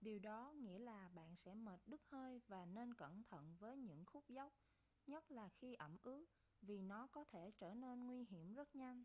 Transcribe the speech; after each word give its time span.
điều 0.00 0.18
đó 0.18 0.52
nghĩa 0.60 0.78
là 0.78 1.08
bạn 1.14 1.36
sẽ 1.36 1.54
mệt 1.54 1.80
đứt 1.86 2.00
hơi 2.10 2.40
và 2.48 2.64
nên 2.66 2.94
cẩn 2.94 3.22
thận 3.24 3.56
với 3.58 3.76
những 3.76 4.04
khúc 4.04 4.24
dốc 4.28 4.52
nhất 5.06 5.30
là 5.30 5.48
khi 5.48 5.74
ẩm 5.74 5.96
ướt 6.02 6.24
vì 6.62 6.82
nó 6.82 7.06
có 7.06 7.24
thể 7.24 7.50
trở 7.58 7.74
nên 7.74 8.06
nguy 8.06 8.24
hiểm 8.30 8.54
rất 8.54 8.74
nhanh 8.76 9.04